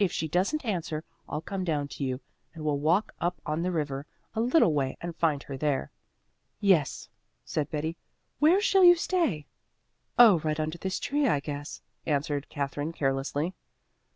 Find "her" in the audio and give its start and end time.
5.44-5.56